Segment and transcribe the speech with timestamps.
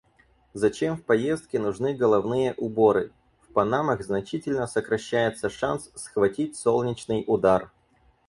[0.55, 3.11] Зачем в поездке нужны головные уборы?
[3.47, 7.69] В панамах значительно сокращается шанс схватить солнечный удар.